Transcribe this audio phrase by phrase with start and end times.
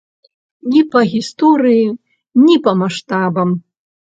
[0.75, 1.83] Не па гісторыі,
[2.47, 3.49] не па маштабам.